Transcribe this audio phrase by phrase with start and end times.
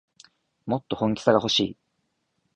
[0.65, 1.77] もっと本気さがほしい